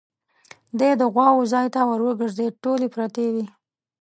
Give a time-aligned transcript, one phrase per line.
[0.79, 3.45] دی د غواوو ځای ته ور وګرځېد، ټولې پرتې وې.